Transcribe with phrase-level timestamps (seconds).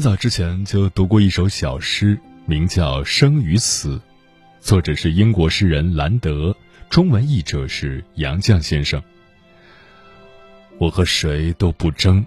[0.00, 3.96] 很早之前就读过一首小诗，名叫《生与死》，
[4.58, 6.56] 作者是英国诗人兰德，
[6.88, 9.02] 中文译者是杨绛先生。
[10.78, 12.24] 我和谁都不争，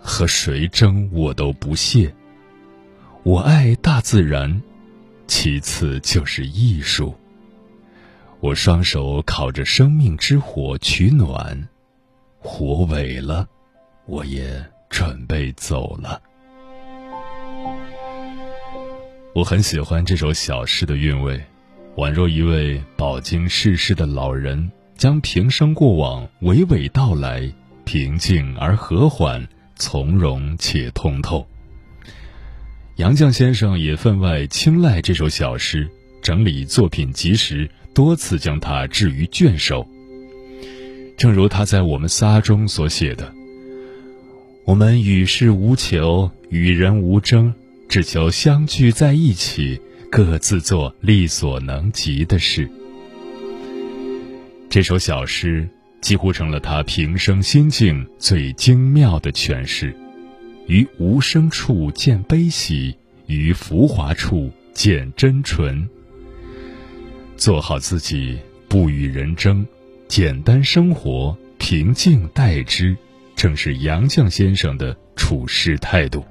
[0.00, 2.10] 和谁争我都不屑。
[3.22, 4.62] 我爱大自然，
[5.26, 7.14] 其次就是艺术。
[8.40, 11.68] 我双手烤着生命之火取暖，
[12.38, 13.46] 火萎了，
[14.06, 16.22] 我也准备走了。
[19.34, 21.42] 我很喜欢这首小诗的韵味，
[21.96, 27.52] 宛若一位饱经世事的老人，将平生过往娓娓道来，
[27.84, 31.44] 平静而和缓，从容且通透。
[32.94, 35.90] 杨绛先生也分外青睐这首小诗，
[36.22, 39.84] 整理作品集时，多次将它置于卷首。
[41.16, 43.34] 正如他在《我们仨》中所写的
[44.64, 47.52] ：“我们与世无求，与人无争。”
[47.94, 52.68] 只求相聚在一起，各自做力所能及的事。
[54.68, 55.68] 这首小诗
[56.00, 59.94] 几乎成了他平生心境最精妙的诠释：
[60.66, 62.96] 于无声处见悲喜，
[63.28, 65.88] 于浮华处见真纯。
[67.36, 69.64] 做好自己，不与人争，
[70.08, 72.96] 简单生活，平静待之，
[73.36, 76.24] 正是杨绛先生的处世态度。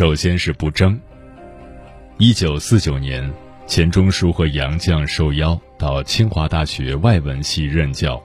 [0.00, 0.98] 首先是不争。
[2.16, 3.30] 一九四九年，
[3.66, 8.18] 钱钟书和杨绛受邀到清华大学外文系任教。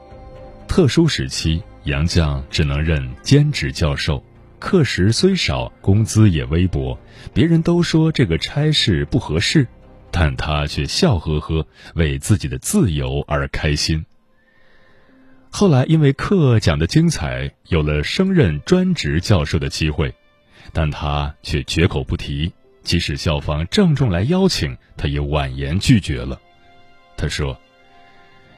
[0.69, 4.23] 特殊时期，杨绛只能任兼职教授，
[4.57, 6.97] 课时虽少，工资也微薄。
[7.33, 9.67] 别人都说这个差事不合适，
[10.11, 14.05] 但他却笑呵呵，为自己的自由而开心。
[15.49, 20.15] 后来因为课讲得精彩，有了升任专职教授的机会。
[20.77, 22.51] 但他却绝口不提，
[22.83, 26.37] 即使校方郑重来邀请，他也婉言拒绝了。
[27.15, 27.57] 他说：“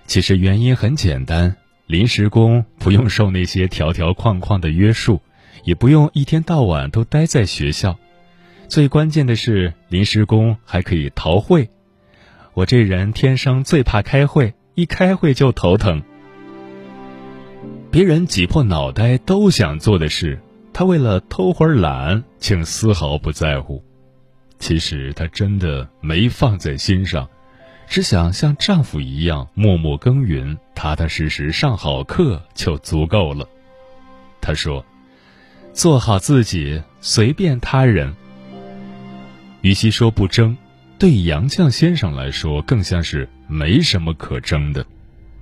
[0.07, 1.55] 其实原因很简单，
[1.85, 5.21] 临时工不用受那些条条框框的约束，
[5.63, 7.95] 也不用一天到晚都待在学校。
[8.67, 11.69] 最关键的是，临时工还可以逃会。
[12.55, 16.01] 我这人天生最怕开会，一开会就头疼。
[17.91, 20.41] 别人挤破脑袋都想做的事。”
[20.77, 23.83] 她为了偷会儿懒，竟丝毫不在乎。
[24.59, 27.27] 其实她真的没放在心上，
[27.87, 33.49] 只想像丈夫一样默默耕耘，踏踏实实上好课就足够了。
[34.39, 34.85] 她说
[35.73, 38.13] ：“做好自己，随便他人。”
[39.61, 40.55] 与其说不争，
[40.99, 44.85] 对杨绛先生来说，更像是没什么可争的。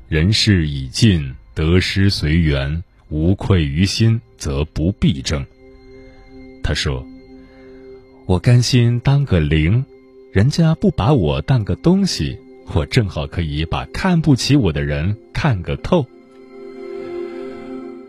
[0.08, 2.82] 人事已尽，得失随缘。
[3.10, 5.46] 无愧于心，则不必争。
[6.64, 7.06] 他说
[8.26, 9.86] ：“我甘心当个零，
[10.32, 12.38] 人家不把我当个东西，
[12.74, 16.06] 我正好可以把看不起我的人看个透。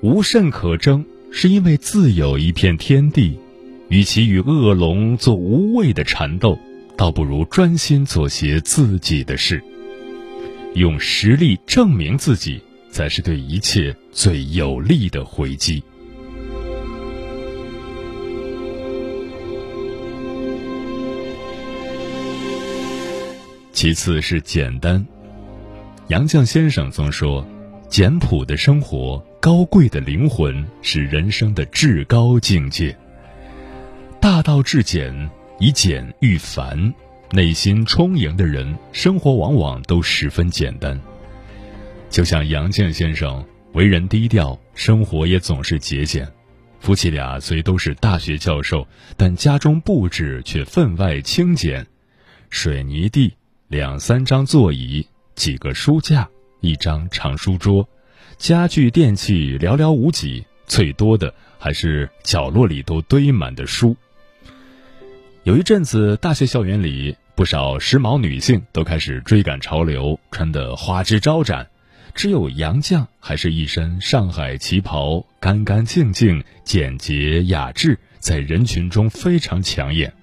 [0.03, 3.39] 无甚可争，是因为自有一片天地。
[3.89, 6.59] 与其与恶龙做无谓的缠斗，
[6.97, 9.63] 倒不如专心做些自己的事，
[10.75, 15.83] 用实力证明自己。”才是对一切最有力的回击。
[23.77, 25.07] 其次是简单。
[26.09, 27.47] 杨绛先生曾说
[27.91, 32.97] ：“简朴的生活，高贵的灵魂，是人生的至高境界。”
[34.19, 36.91] 大道至简，以简喻繁。
[37.33, 40.99] 内心充盈的人，生活往往都十分简单。
[42.09, 43.45] 就像杨绛先生，
[43.75, 46.27] 为人低调，生活也总是节俭。
[46.81, 48.89] 夫妻俩虽都是大学教授，
[49.19, 51.87] 但家中布置却分外清简：
[52.49, 53.35] 水泥地、
[53.69, 56.29] 两三张座椅、几个书架、
[56.61, 57.89] 一张长书桌，
[58.39, 63.97] 家具电器寥寥无几，最多的还是角落里都堆满的书。
[65.43, 71.69] 有一阵子，大学校园里不少时髦女性都开始追赶潮流，穿得花枝招展，
[72.15, 80.15] 只有杨绛还是一身上海旗袍，干干净净、简洁雅致，在人群中非常抢眼。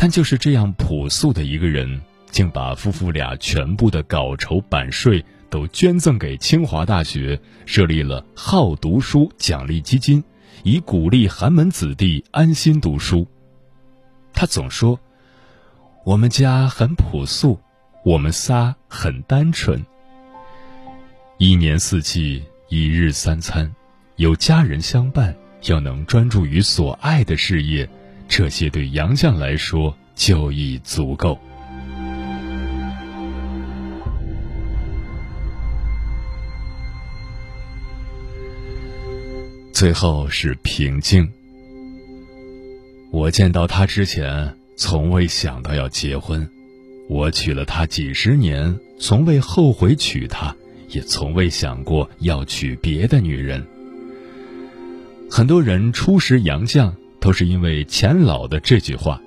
[0.00, 2.00] 但就是这样朴素的一个人，
[2.30, 10.22] 竟把夫妇俩全部的稿酬版税都捐赠给清华大学，设立了好读书奖励基金，
[10.62, 13.26] 以鼓励寒门子弟安心读书。
[14.32, 15.00] 他总说
[16.06, 17.58] ：“我们家很朴素，
[18.04, 19.84] 我们仨很单纯。
[21.38, 23.74] 一年四季，一日三餐，
[24.14, 25.34] 有家人相伴，
[25.64, 27.88] 又能专注于所爱的事业，
[28.28, 31.38] 这些对杨绛来说就已足够。”
[39.72, 41.28] 最后是平静。
[43.12, 46.44] 我见到他之前，从未想到要结婚；
[47.08, 50.54] 我娶了她几十年，从未后悔娶她，
[50.88, 53.64] 也从未想过要娶别的女人。
[55.30, 56.92] 很多人初识杨绛，
[57.28, 59.20] 都是因为钱老的这句话，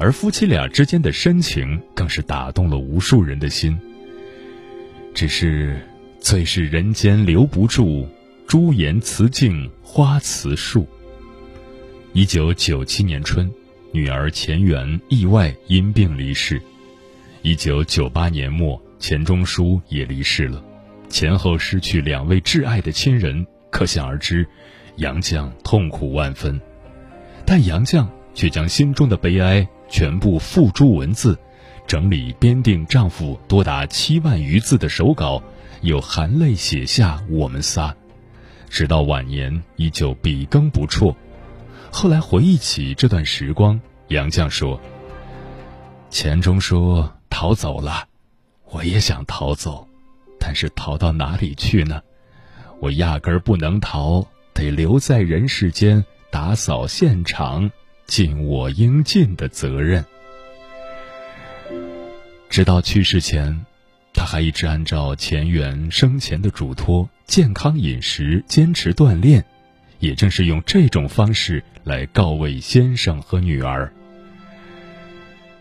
[0.00, 3.78] 而夫妻俩之间的深情，更是打动了无数人的心。
[5.14, 5.80] 只是，
[6.18, 8.04] 最是人间留不住，
[8.48, 10.88] 朱颜辞镜花辞树。
[12.14, 13.48] 一九九七年春，
[13.92, 16.60] 女儿钱媛意外因病离世。
[17.42, 20.60] 一九九八年末，钱钟书也离世了，
[21.08, 24.44] 前后失去两位挚爱的亲人，可想而知，
[24.96, 26.60] 杨绛痛苦万分。
[27.46, 31.38] 但杨绛却将心中的悲哀全部付诸文字，
[31.86, 35.40] 整理编定丈夫多达七万余字的手稿，
[35.82, 37.90] 又含泪写下《我们仨》，
[38.68, 41.14] 直到晚年依旧笔耕不辍。
[41.92, 44.78] 后来回忆起这段时光，杨绛说
[46.10, 48.08] ：“钱钟书逃走了，
[48.70, 49.86] 我也想逃走，
[50.40, 52.02] 但是逃到哪里去呢？
[52.80, 56.04] 我压根儿不能逃，得留在人世间
[56.36, 57.70] 打扫现场，
[58.06, 60.04] 尽我应尽的责任。”
[62.50, 63.64] 直到去世前，
[64.12, 69.42] 他还一直按照钱媛生前的嘱托，健康饮食，坚持锻炼。
[69.98, 73.90] 也正是用这种方式来告慰先生和女儿。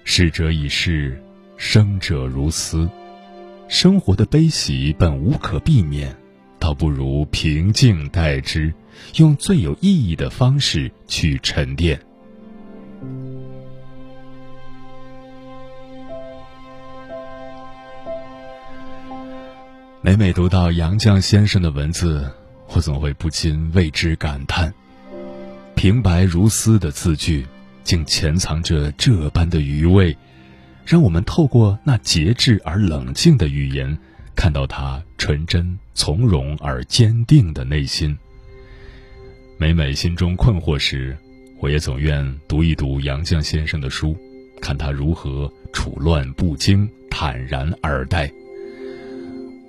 [0.04, 1.24] 逝者已逝，
[1.56, 2.89] 生者如斯。
[3.69, 6.13] 生活的悲喜本无可避免，
[6.60, 8.74] 倒不如平静待之，
[9.15, 12.00] 用最有意义的方式去沉淀。
[20.01, 22.31] 每每读到杨绛先生的文字。
[22.74, 24.74] 我总会不禁为之感叹，
[25.75, 27.45] 平白如丝的字句，
[27.83, 30.17] 竟潜藏着这般的余味，
[30.84, 33.98] 让我们透过那节制而冷静的语言，
[34.36, 38.17] 看到他纯真、从容而坚定的内心。
[39.57, 41.17] 每每心中困惑时，
[41.59, 44.15] 我也总愿读一读杨绛先生的书，
[44.62, 48.29] 看他如何处乱不惊、坦然而待。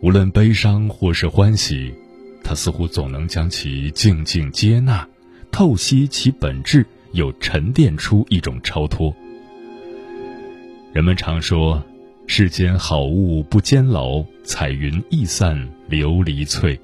[0.03, 1.95] 无论悲伤或是欢喜。
[2.43, 5.09] 他似乎总能将其静静接纳，
[5.51, 9.13] 透析其本质，又沉淀出一种超脱。
[10.93, 11.83] 人们常说，
[12.29, 15.57] 世间好物不坚牢，彩云易散
[15.91, 16.79] 琉璃脆。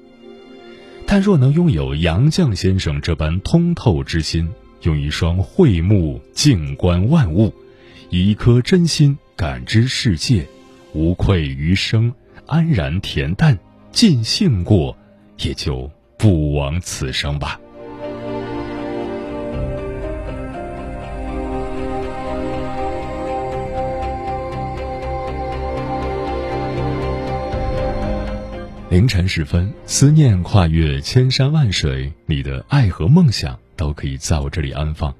[1.05, 4.49] 但若能拥有杨绛先生这般通透之心，
[4.81, 7.53] 用一双慧目静观万物，
[8.09, 10.47] 以一颗真心感知世界，
[10.93, 12.13] 无愧余生，
[12.47, 13.59] 安然恬淡，
[13.91, 14.97] 尽兴过。
[15.39, 17.59] 也就不枉此生吧。
[28.93, 35.11] 凌晨时分，思念跨越千山万水，你的爱和梦想都可以在我这里安放。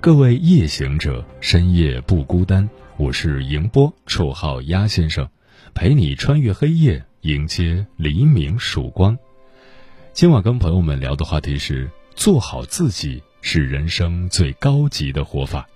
[0.00, 2.66] 各位夜行者，深夜不孤单。
[2.96, 5.28] 我是迎波，绰号鸭先生，
[5.74, 9.18] 陪你穿越黑夜，迎接黎明曙光。
[10.14, 15.68] 今晚跟朋友们聊的话题是：做好自己，是人生最高级的活法。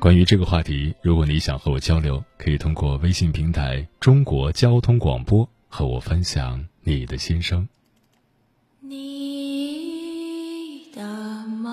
[0.00, 7.66] 关于这个话题，如果你想和我交流，可以通过微信平台“中国交通广播”和我分享你的心声。
[8.80, 10.10] 你
[10.92, 11.02] 的
[11.46, 11.72] 梦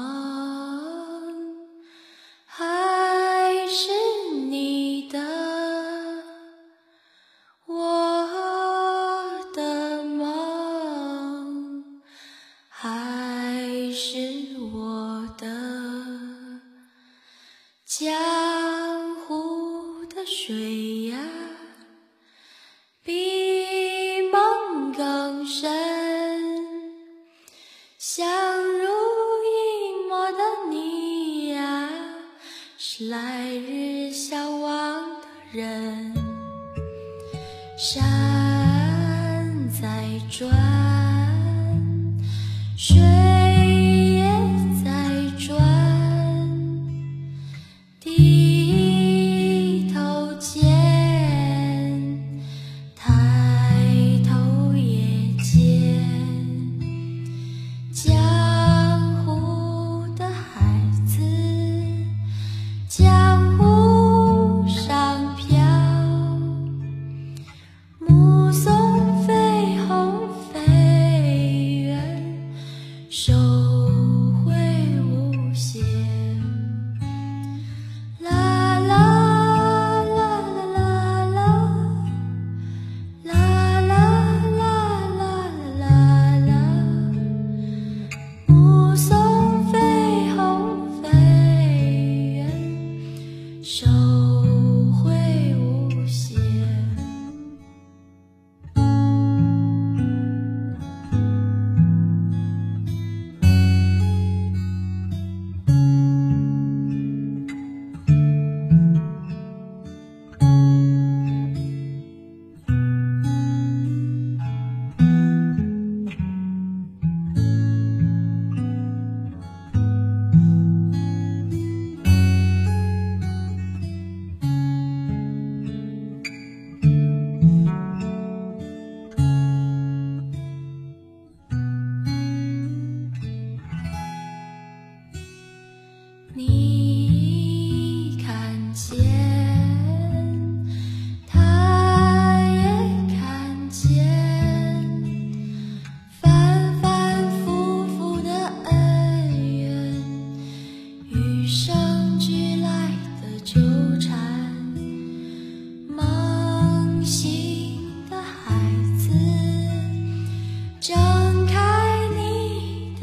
[2.46, 3.90] 还是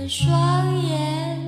[0.05, 1.41] 的双眼。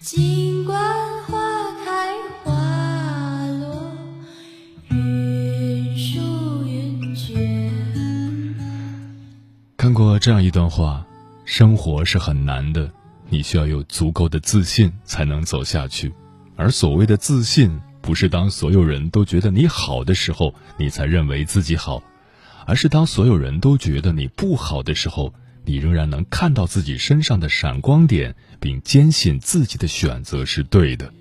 [0.00, 0.78] 尽管
[1.24, 1.38] 花
[1.82, 2.14] 开
[2.44, 3.90] 花落，
[4.90, 8.54] 云舒云卷。
[9.78, 11.06] 看过这样一段话：
[11.46, 12.90] 生活是很难的，
[13.30, 16.12] 你需要有足够的自信才能走下去。
[16.54, 22.02] 而所谓的自信，不是当所有人都觉得你好的时候，你才认为自己好，
[22.66, 25.32] 而是当所有人都觉得你不好的时候，
[25.64, 31.12] 你仍然能看到自己身上的闪光点，并坚信自己的选择是对的。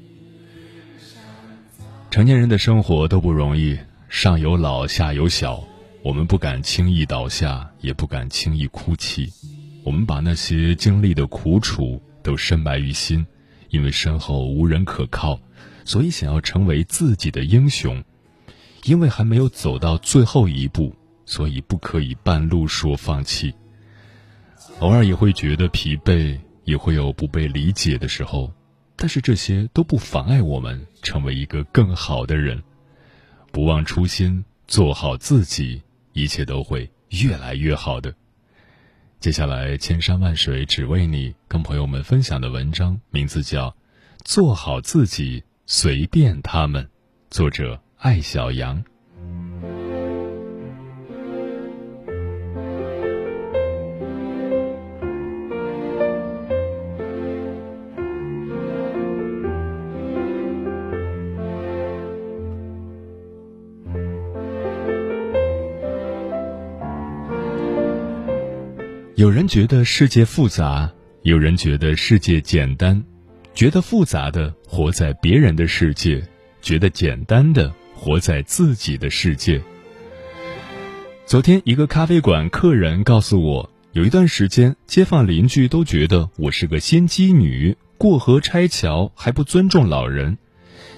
[2.10, 3.77] 成年人的生活都不容易，
[4.10, 5.63] 上有老，下有小。
[6.03, 9.32] 我们不敢轻易倒下，也不敢轻易哭泣。
[9.84, 13.25] 我们把那些经历的苦楚都深埋于心，
[13.70, 15.39] 因为身后无人可靠，
[15.84, 18.01] 所以想要成为自己的英雄。
[18.84, 23.53] 因为还没有走到最后一步，所以不可以半路说放弃。
[24.79, 28.53] 偶尔也会觉得疲惫，也会有不被理解的时候，
[28.96, 32.62] 但是这些都不妨碍我们成为一个更好的人。
[33.51, 35.81] 不忘初心，做好自己，
[36.13, 38.13] 一切都会越来越好的。
[39.19, 43.72] 接下来，千山万水只为你，跟朋友们分享的文章名字叫
[44.24, 46.84] 《做好自己，随便他们》，
[47.31, 48.84] 作者艾小羊。
[69.17, 70.88] 有人觉得世界复杂，
[71.24, 73.03] 有人觉得世界简单。
[73.55, 76.21] 觉得复杂的活在别人的世界，
[76.62, 79.59] 觉得简单的活在自己的世界。
[81.25, 90.38] 昨天，一个咖啡馆客人告诉我，有一段时间，街坊邻居都觉得我是个心机女，过河拆桥还不尊重老人。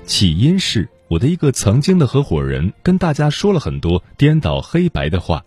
[0.04, 5.46] 起因是我的一个曾经的合伙人跟大家说了很多颠倒黑白的话。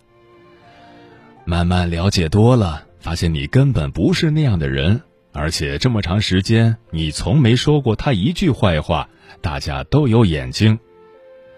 [1.45, 5.01] 慢慢了解多了，发现你根本不是那样的人，
[5.33, 9.09] 而且这么长时间你从没说过他一句坏话，
[9.41, 10.79] 大家都有眼睛。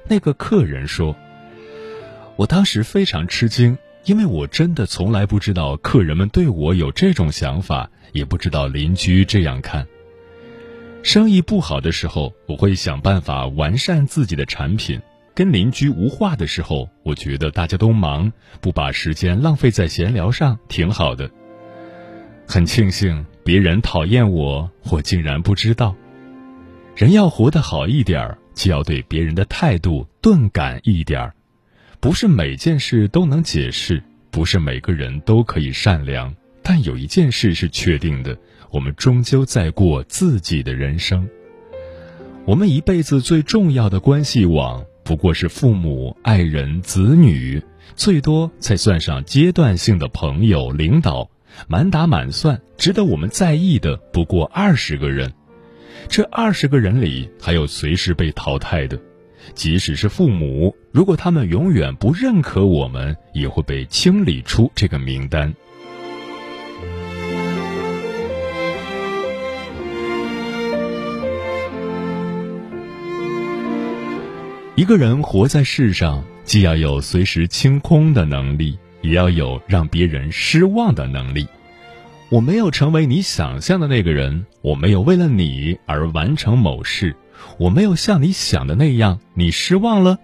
[0.08, 1.16] 那个客人说，
[2.36, 3.76] 我当时非常吃惊。
[4.06, 9.86] 因为我真的从来不知道客人们对我有这种想法，也不知道邻居这样看。
[11.02, 15.00] 生意不好的时候，我会想办法完善自己的产品；
[15.34, 21.28] 跟邻居无话的时候，我觉得大家都忙，不把时间浪费在闲聊上挺好的。
[22.46, 25.96] 很庆幸别人讨厌我，我竟然不知道。
[26.94, 31.34] 人要活得好一点儿，就要对别人的态度钝感一点儿。
[31.98, 34.00] 不是每件事都能解释，
[34.30, 38.38] 不是每个人都可以善良，但有一件事是确定的：
[38.70, 41.28] 我们终究在过自己的人生。
[42.44, 47.62] 我们一辈子最重要的关系网，不过是父母、爱人、子女，
[47.94, 51.30] 最多才算上阶段性的朋友、领导。
[51.68, 55.32] 满打满算，值得我们在意的不过二十个人。
[56.08, 58.98] 这二十个人里，还有随时被淘汰的。
[59.54, 65.54] 即使是父母，如果他们永远不认可我们，也会被清理出这个名单。
[74.76, 81.46] 一个人活在世上，既要有随时清空的能力，也要有让别人失望的能力。
[82.28, 87.14] 我没有成为你想象的那个人，我没有为了你而完成某事。
[87.56, 90.18] 我没有像你想的那样，你失望了。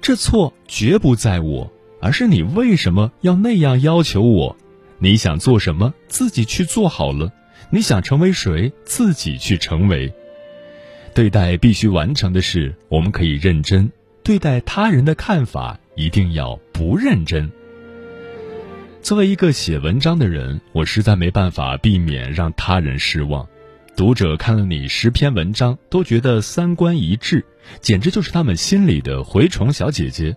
[0.00, 4.56] 这错绝不在我，而是你为什么要那样要求我？
[4.98, 7.30] 你想做什么，自己去做好了；
[7.68, 10.10] 你想成为谁，自己去成为。
[11.14, 13.86] 对待必须完成的事，我们可以认真；
[14.22, 17.50] 对待他人的看法，一定要不认真。
[19.02, 23.46] 作为一个写文章的人，我实在没办法避免让他人失望。
[23.94, 27.44] 读者看了你十篇文章，都觉得三观一致，
[27.80, 30.34] 简直就是他们心里的蛔虫小姐姐。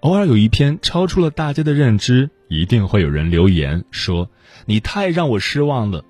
[0.00, 4.30] 偶尔有一篇超出了大家的认知，一定会有人留言说
[4.64, 6.04] ：“你太让我失望了。”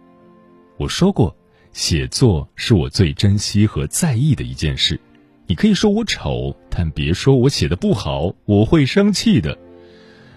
[0.79, 1.37] 我说过，
[1.77, 4.99] 写作是我最珍惜和在意的一件事。
[5.47, 9.59] 你可以说我丑，但别说我写的不好，我会生气的。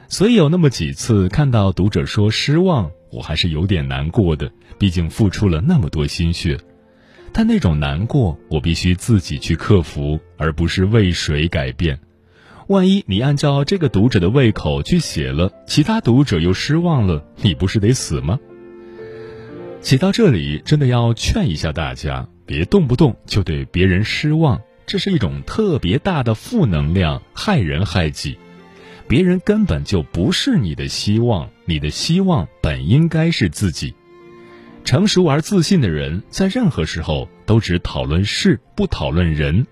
[0.10, 2.92] 所以有那么几次看到读者说失望。
[3.10, 6.60] 我还是有点难过的，毕竟付出了那么多心血，
[7.32, 11.98] 但那种难过我必须自己去克服，而不是为谁改变。
[12.68, 18.38] 万一你按照这个读者的胃口去写了，其他读者又失望了，你不是得死吗？
[19.82, 28.38] 写到这里，真的要劝一下大家，别动不动就对别人失望，这是一种特别大的负能量，害人害己。
[29.08, 33.96] 别人根本就不是你的希望，你的希望本应该是自己。
[34.84, 39.66] 成熟而自信的人，在任何时候都只讨论事，不讨论人。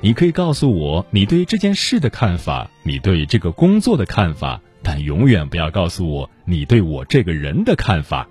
[0.00, 8.26] 你可以告诉我你对这件事的看法，你对这个工作的看法，但永远不要告诉我你对我这个人的看法。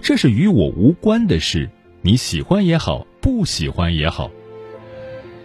[0.00, 1.68] 这是与我无关的事，
[2.02, 4.30] 你喜欢也好，不喜欢也好。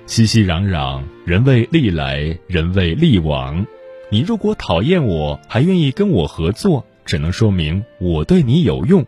[0.05, 3.65] 熙熙攘攘，人为利来，人为利往。
[4.09, 9.05] 你如果讨厌我，还愿意跟我合作，只能说明我对你有用。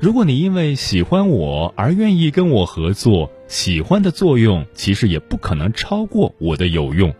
[0.00, 7.14] 如果你因为喜欢我而愿意跟我合作，喜欢的作用其实也不可能超过我的有用。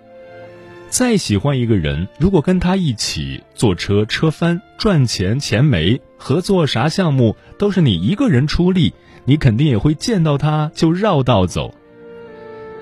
[0.89, 8.93] 再喜欢一个人，如果跟他一起坐车车翻，赚钱钱没，合作啥项目都是你一个人出力，
[9.25, 11.75] 你肯定也会见到他就绕道走。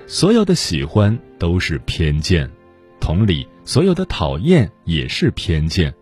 [0.07, 2.51] 所有的喜欢都是偏见，
[3.01, 3.47] 同理。
[3.66, 5.94] 所有的讨厌也是偏见。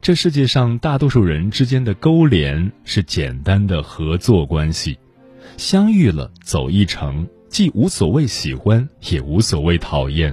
[0.00, 4.96] 这世界上大多数人之间的勾连是简单的合作关系，
[5.56, 10.32] 相遇了走一程，既无所谓喜欢，也无所谓讨厌。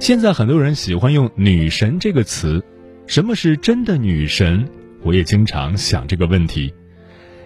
[0.00, 2.60] 现在很多人喜欢用“女神”这个词，
[3.06, 4.68] 什么是真的女神？
[5.02, 6.74] 我也经常想这个问题。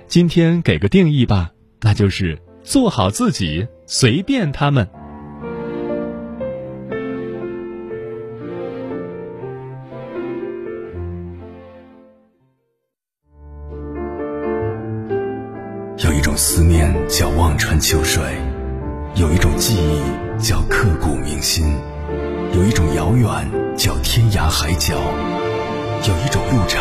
[0.07, 4.89] 今天给个定义吧，那就是做好自己，随便他们。
[15.99, 18.23] 有一种思念叫望穿秋水，
[19.15, 21.65] 有一种记忆叫刻骨铭心，
[22.53, 26.81] 有一种遥远叫天涯海角，有一种路程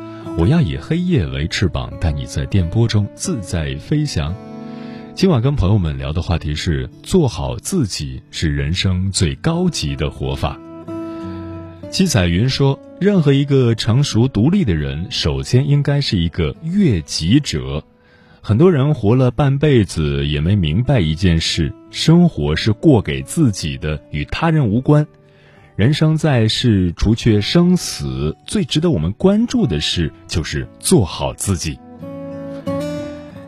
[0.37, 4.33] 我要以黑夜为翅膀，带你在电波中自在飞翔。
[5.13, 10.59] 今晚跟朋友们聊的话题是：做好自己是人生最高级的活法。
[11.89, 17.83] 七彩云说，任何一个成熟独立的人，首先应该是一个悦己者。
[18.41, 25.05] 很多人活了半辈子也没明白一件事：生活是过给自己的，与他人无关。
[25.81, 31.79] 人生在世，除却生死，最值得我们关注的事就是做好自己。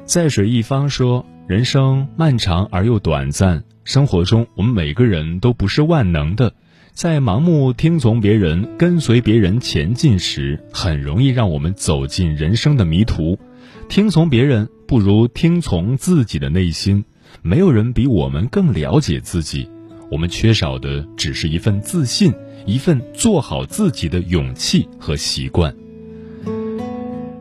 [0.04, 6.52] 在水一方说：“人生漫长而又短暂，生活中我们每个人都不是万能的，
[6.92, 13.38] 在盲目听从别人、跟随别人前进时，很容易让我们走进人生的迷途。
[13.88, 17.06] 听从别人。”不如听从自己的内心，
[17.42, 19.68] 没有人比我们更了解自己。
[20.14, 22.32] 我们缺少的只是一份自信，
[22.68, 25.76] 一份做好自己的勇气和习惯。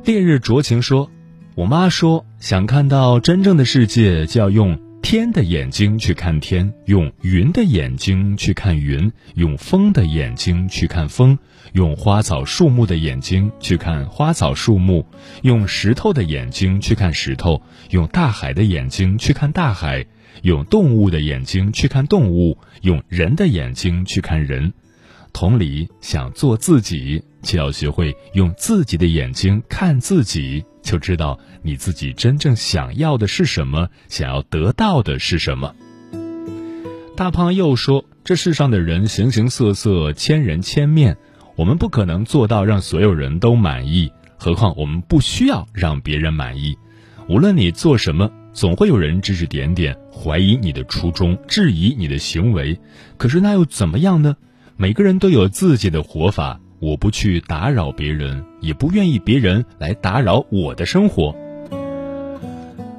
[0.07, 1.11] 烈日灼情说
[1.55, 11.37] ：“我妈说，想看到真正的世界，就要用。”天的眼睛去看天，用云的眼睛去看云，用风的眼睛去看风，
[11.73, 15.05] 用花草树木的眼睛去看花草树木，
[15.43, 20.07] 用石头的眼睛去看石头，用大海的眼睛去看大海，
[20.41, 24.73] 用动物的眼睛去看动物，用人的眼睛去看人。
[25.33, 30.65] 同理，想做自己，就要学会用自己的眼睛看自己。
[30.83, 35.75] 就知道你自己真正想要的是什么，想要得到的是什么。
[37.17, 41.17] 大胖又说：“这世上的人形形色色，千人千面，
[41.57, 46.77] 我们不可能做到让所有人都满意，何况我们不需要让别人满意。
[47.29, 52.79] 无论你做什么，总会有人指指点点，怀疑你的初衷，质疑你的行为。
[53.17, 54.37] 可是那又怎么样呢？
[54.77, 61.33] 每个人都有自己的活法。”我不去打扰别人，也不愿意别人来打扰我的生活。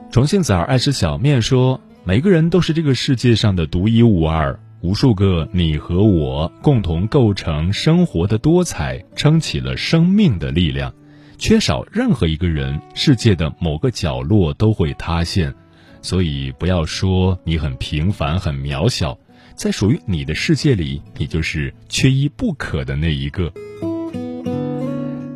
[0.10, 10.94] 重庆崽儿爱吃小面说：“每个人都是这个世界上的独一无二，无数个你和我共同构成生活的多彩，撑起了生命的力量。
[11.44, 15.54] 缺少任何一个人，世界的某个角落都会塌陷。
[16.02, 19.20] 所以不要说你很平凡、很渺小，
[19.54, 23.52] 在属于你的世界里，你就是缺一不可的那一个。”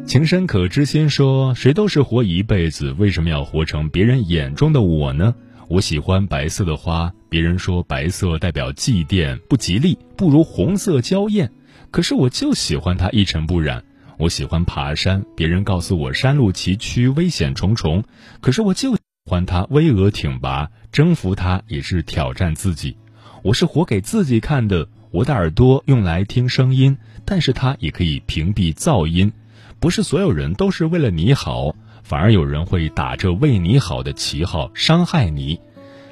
[0.08, 5.36] 情深可知心说：“谁都是活一辈子，为什么要活成别人眼中的我呢？
[5.68, 11.52] 我喜欢白色的花，别人说白色代表祭奠不吉利，不如红色娇艳。
[11.92, 13.84] 可是我就喜欢它一尘不染。
[14.18, 18.04] 我喜欢爬山，别人告诉我山路崎岖，危险重重，
[18.42, 20.72] 可是我就喜欢它巍峨挺拔。
[20.92, 22.98] 征服它也是挑战自己。
[23.44, 24.90] 我是活给自己看的。
[25.12, 29.32] 我的耳朵用来听声音，但是它也可以屏蔽噪音。”
[29.80, 35.60] 不是所有人都是为了你好，反而有人会打着为你好的旗号伤害你。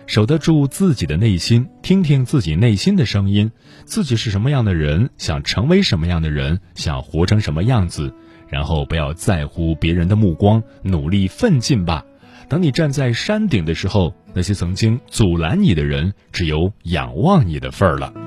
[0.07, 3.51] 守得住自己的内心，听听自己内心的声音，
[3.85, 8.13] 自己是什么样的人，想成为什么样的人，想活成什么样子，
[8.47, 12.03] 然后不要在乎别人的目光，努力奋进吧。
[12.47, 18.24] 等你站在山顶的时候，那些曾经阻拦你的人，只有仰望你的份儿了。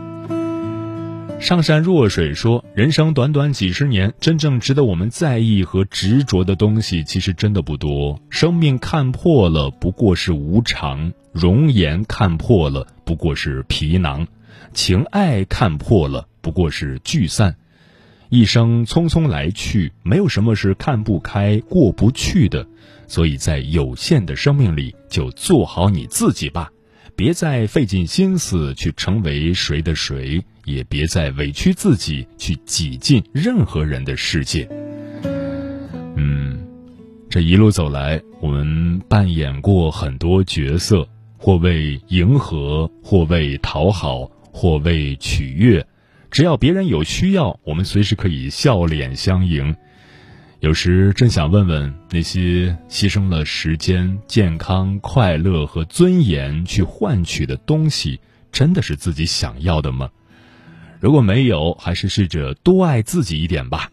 [1.40, 8.20] 上善若水说：“人生短短几十年，真正值得我们在意和执着的东西，其实真的不多。
[8.29, 14.27] 生命看破了，不过是无常；容颜看破了，不过是皮囊；
[14.74, 17.55] 情爱看破了，不过是聚散。
[18.31, 22.66] 一生匆匆来去，没有什么是看不开、过不去的。
[23.07, 26.70] 所以在有限的生命里，就做好你自己吧。”
[27.16, 34.68] 别再费尽心思去成为谁的谁，也别再委屈自己去挤进任何人的世界。
[36.16, 36.61] 嗯，
[37.31, 45.87] 这一路走来，我们扮演过很多角色，或为迎合，或为讨好，或为取悦。
[46.31, 49.74] 只要别人有需要，我们随时可以笑脸相迎。
[50.61, 58.18] 有时真想问问那些牺牲了时间、健康、快乐和尊严去换取的东西，
[58.50, 60.11] 真的是自己想要的吗？
[61.01, 63.91] 如果没有，还是试着多爱自己一点吧。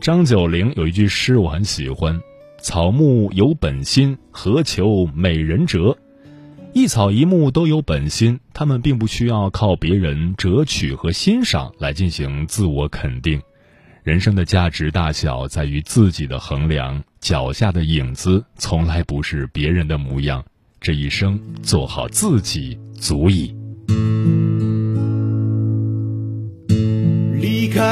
[0.00, 2.20] 张九龄有一句诗我很喜欢
[2.60, 5.96] ：“草木有本心，何求美人折？
[6.74, 13.40] 一草一木都有本心，他们并不需要靠别人折取和欣赏来进行自我肯定。
[14.02, 20.44] 人生的价值大小在于自己的衡量，脚下的影子从来不是别人的模样。
[20.80, 23.54] 这一生做好自己足矣。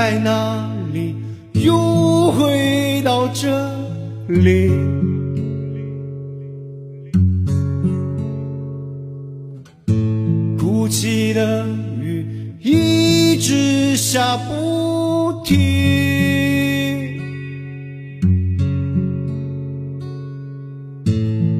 [0.02, 1.14] 在哪里，
[1.52, 3.50] 又回到这
[4.28, 4.70] 里。
[10.58, 11.66] 哭泣的
[12.00, 12.24] 雨
[12.62, 17.20] 一直下不停，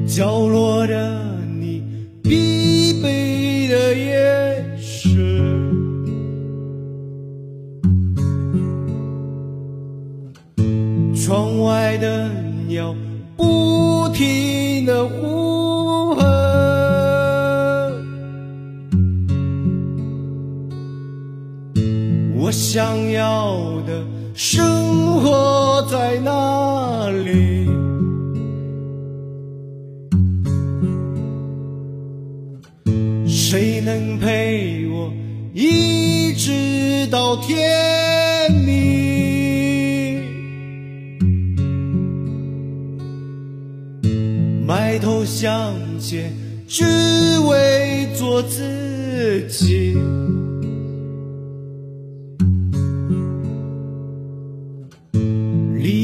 [0.07, 1.21] 角落的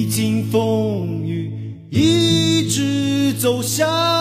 [0.10, 1.52] 经风雨，
[1.89, 4.16] 一直走向